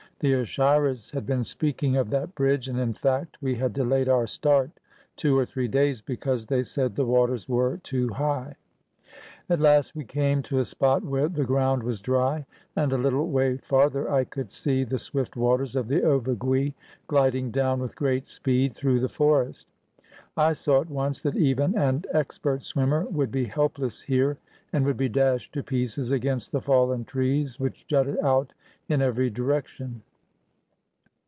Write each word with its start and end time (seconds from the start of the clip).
The 0.21 0.33
Ashiras 0.35 1.09
had 1.13 1.25
been 1.25 1.43
speaking 1.43 1.97
of 1.97 2.11
that 2.11 2.35
bridge, 2.35 2.67
and, 2.67 2.77
in 2.79 2.93
fact, 2.93 3.37
we 3.41 3.55
had 3.55 3.73
delayed 3.73 4.07
our 4.07 4.27
start 4.27 4.69
two 5.15 5.35
or 5.35 5.47
three 5.47 5.67
days 5.67 6.03
because 6.03 6.45
they 6.45 6.61
said 6.61 6.93
the 6.95 7.07
waters 7.07 7.49
were 7.49 7.77
too 7.77 8.09
high. 8.09 8.55
At 9.49 9.59
last 9.59 9.95
we 9.95 10.03
came 10.05 10.43
to 10.43 10.59
a 10.59 10.63
spot 10.63 11.03
where 11.03 11.27
the 11.27 11.43
ground 11.43 11.81
was 11.81 11.99
dry, 12.01 12.45
and 12.75 12.93
a 12.93 12.97
httle 12.99 13.29
way 13.31 13.57
farther 13.57 14.11
I 14.11 14.23
could 14.25 14.51
see 14.51 14.83
the 14.83 14.99
swift 14.99 15.35
waters 15.35 15.75
of 15.75 15.87
the 15.87 16.01
Ovigui 16.01 16.75
gliding 17.07 17.49
down 17.49 17.79
with 17.79 17.95
great 17.95 18.27
speed 18.27 18.75
through 18.75 18.99
the 18.99 19.09
forest. 19.09 19.67
I 20.37 20.53
saw 20.53 20.81
at 20.81 20.89
once 20.91 21.23
that 21.23 21.35
even 21.35 21.75
an 21.75 22.03
expert 22.13 22.61
swimmer 22.61 23.05
would 23.07 23.31
be 23.31 23.45
helpless 23.45 24.01
here, 24.01 24.37
and 24.71 24.85
would 24.85 24.97
be 24.97 25.09
dashed 25.09 25.53
to 25.55 25.63
pieces 25.63 26.11
against 26.11 26.51
the 26.51 26.61
fallen 26.61 27.05
trees 27.05 27.59
which 27.59 27.87
jutted 27.87 28.19
out 28.19 28.53
in 28.87 29.01
every 29.01 29.31
direction. 29.31 30.03